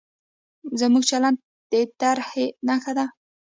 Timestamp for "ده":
2.97-3.05